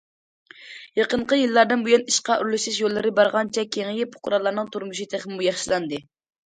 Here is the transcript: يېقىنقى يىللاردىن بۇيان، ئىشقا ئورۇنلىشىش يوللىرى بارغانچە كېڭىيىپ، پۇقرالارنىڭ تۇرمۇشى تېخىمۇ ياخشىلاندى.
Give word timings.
يېقىنقى 0.99 1.37
يىللاردىن 1.39 1.83
بۇيان، 1.89 2.07
ئىشقا 2.13 2.39
ئورۇنلىشىش 2.39 2.81
يوللىرى 2.85 3.15
بارغانچە 3.21 3.69
كېڭىيىپ، 3.77 4.19
پۇقرالارنىڭ 4.19 4.77
تۇرمۇشى 4.77 5.11
تېخىمۇ 5.15 5.51
ياخشىلاندى. 5.53 6.05